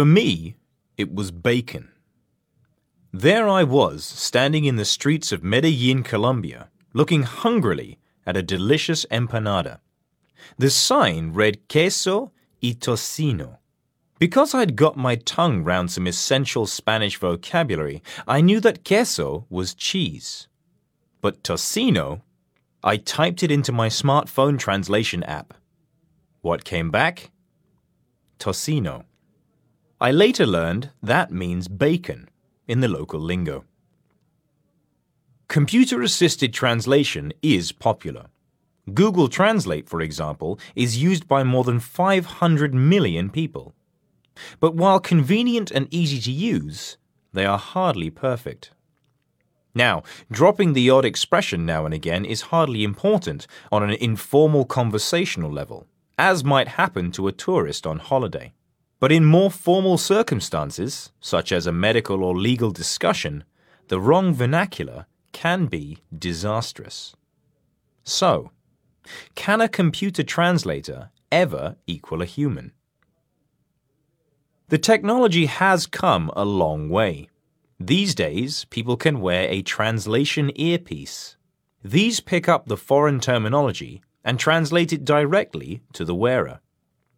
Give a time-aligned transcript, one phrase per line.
[0.00, 0.56] For me,
[0.96, 1.90] it was bacon.
[3.12, 9.04] There I was, standing in the streets of Medellin, Colombia, looking hungrily at a delicious
[9.10, 9.80] empanada.
[10.56, 12.32] The sign read queso
[12.62, 13.58] y tocino.
[14.18, 19.74] Because I'd got my tongue round some essential Spanish vocabulary, I knew that queso was
[19.74, 20.48] cheese.
[21.20, 22.22] But tocino,
[22.82, 25.52] I typed it into my smartphone translation app.
[26.40, 27.32] What came back?
[28.38, 29.04] Tocino.
[30.02, 32.30] I later learned that means bacon
[32.66, 33.64] in the local lingo.
[35.46, 38.26] Computer assisted translation is popular.
[38.94, 43.74] Google Translate, for example, is used by more than 500 million people.
[44.58, 46.96] But while convenient and easy to use,
[47.34, 48.70] they are hardly perfect.
[49.74, 55.52] Now, dropping the odd expression now and again is hardly important on an informal conversational
[55.52, 55.86] level,
[56.16, 58.54] as might happen to a tourist on holiday.
[59.00, 63.44] But in more formal circumstances, such as a medical or legal discussion,
[63.88, 67.16] the wrong vernacular can be disastrous.
[68.04, 68.50] So,
[69.34, 72.72] can a computer translator ever equal a human?
[74.68, 77.28] The technology has come a long way.
[77.80, 81.36] These days, people can wear a translation earpiece.
[81.82, 86.60] These pick up the foreign terminology and translate it directly to the wearer.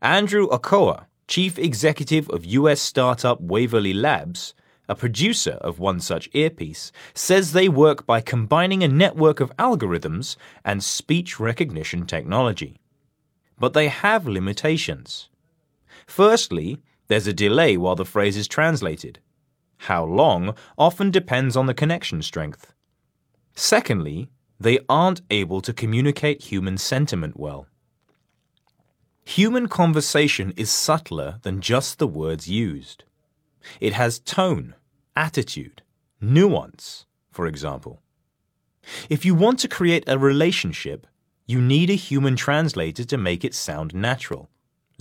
[0.00, 4.54] Andrew Ochoa, chief executive of US startup Waverly Labs,
[4.88, 10.36] a producer of one such earpiece, says they work by combining a network of algorithms
[10.64, 12.80] and speech recognition technology.
[13.58, 15.28] But they have limitations.
[16.06, 19.18] Firstly, there's a delay while the phrase is translated.
[19.78, 22.72] How long often depends on the connection strength.
[23.54, 27.66] Secondly, they aren't able to communicate human sentiment well.
[29.26, 33.02] Human conversation is subtler than just the words used.
[33.80, 34.76] It has tone,
[35.16, 35.82] attitude,
[36.20, 38.00] nuance, for example.
[39.10, 41.08] If you want to create a relationship,
[41.44, 44.48] you need a human translator to make it sound natural.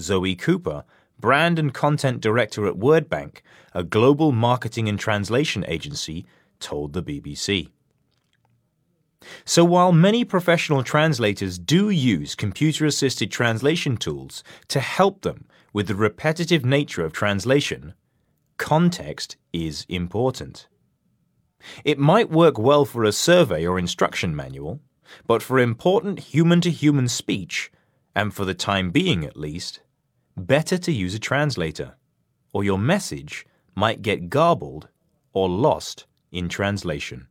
[0.01, 0.85] Zoe Cooper,
[1.19, 3.41] brand and content director at WordBank,
[3.75, 6.25] a global marketing and translation agency,
[6.59, 7.69] told the BBC.
[9.45, 15.87] So while many professional translators do use computer assisted translation tools to help them with
[15.87, 17.93] the repetitive nature of translation,
[18.57, 20.67] context is important.
[21.83, 24.81] It might work well for a survey or instruction manual,
[25.25, 27.71] but for important human to human speech,
[28.15, 29.81] and for the time being at least,
[30.37, 31.95] better to use a translator,
[32.53, 34.87] or your message might get garbled
[35.33, 37.27] or lost in translation.